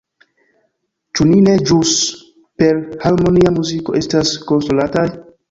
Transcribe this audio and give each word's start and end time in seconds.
Ĉu 1.19 1.27
ni 1.31 1.37
ne 1.47 1.53
ĵus 1.71 1.91
per 2.63 2.81
harmonia 3.05 3.53
muziko 3.59 3.99
estas 4.01 4.35
konsolataj? 4.51 5.07